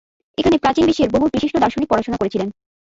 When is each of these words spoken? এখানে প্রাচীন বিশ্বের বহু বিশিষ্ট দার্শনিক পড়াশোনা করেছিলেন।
এখানে 0.37 0.57
প্রাচীন 0.57 0.83
বিশ্বের 0.87 1.13
বহু 1.15 1.25
বিশিষ্ট 1.27 1.55
দার্শনিক 1.59 1.87
পড়াশোনা 1.89 2.19
করেছিলেন। 2.19 2.49